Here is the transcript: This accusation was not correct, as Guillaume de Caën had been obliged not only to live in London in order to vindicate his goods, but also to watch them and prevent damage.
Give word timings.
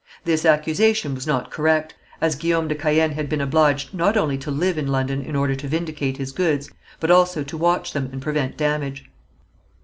This 0.25 0.45
accusation 0.45 1.13
was 1.13 1.27
not 1.27 1.51
correct, 1.51 1.93
as 2.21 2.33
Guillaume 2.33 2.67
de 2.67 2.73
Caën 2.73 3.13
had 3.13 3.29
been 3.29 3.39
obliged 3.39 3.93
not 3.93 4.17
only 4.17 4.35
to 4.39 4.49
live 4.49 4.79
in 4.79 4.87
London 4.87 5.21
in 5.21 5.35
order 5.35 5.53
to 5.53 5.67
vindicate 5.67 6.17
his 6.17 6.31
goods, 6.31 6.71
but 6.99 7.11
also 7.11 7.43
to 7.43 7.55
watch 7.55 7.93
them 7.93 8.09
and 8.11 8.19
prevent 8.19 8.57
damage. 8.57 9.05